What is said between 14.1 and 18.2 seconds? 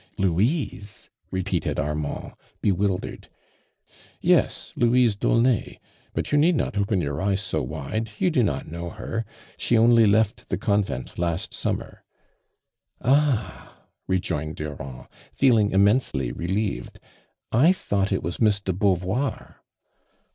rejoined Durand, Iceling immense ly relieved," I thought